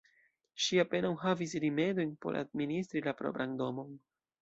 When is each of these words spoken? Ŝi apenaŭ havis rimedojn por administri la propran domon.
Ŝi 0.63 0.79
apenaŭ 0.83 1.11
havis 1.25 1.53
rimedojn 1.67 2.17
por 2.25 2.41
administri 2.43 3.07
la 3.11 3.19
propran 3.25 3.59
domon. 3.65 3.99